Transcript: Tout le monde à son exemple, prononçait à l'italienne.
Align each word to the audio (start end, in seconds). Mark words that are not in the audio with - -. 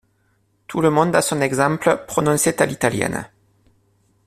Tout 0.65 0.81
le 0.81 0.89
monde 0.89 1.15
à 1.15 1.21
son 1.21 1.41
exemple, 1.41 2.05
prononçait 2.07 2.59
à 2.59 2.65
l'italienne. 2.65 3.29